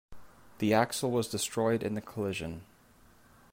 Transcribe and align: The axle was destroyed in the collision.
The 0.57 0.73
axle 0.73 1.11
was 1.11 1.27
destroyed 1.27 1.83
in 1.83 1.93
the 1.93 2.01
collision. 2.01 2.63